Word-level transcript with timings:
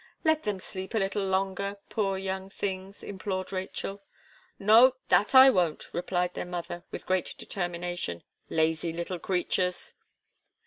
"Let 0.23 0.41
them 0.41 0.57
sleep 0.59 0.95
a 0.95 0.97
little 0.97 1.23
longer, 1.23 1.77
poor 1.89 2.17
young 2.17 2.49
things!" 2.49 3.03
implored 3.03 3.53
Rachel. 3.53 4.01
"No, 4.57 4.95
that 5.09 5.35
I 5.35 5.51
won't," 5.51 5.93
replied 5.93 6.35
her 6.35 6.43
mother, 6.43 6.83
with 6.89 7.05
great 7.05 7.35
determination, 7.37 8.23
"lazy 8.49 8.93
little 8.93 9.19
creatures." 9.19 9.93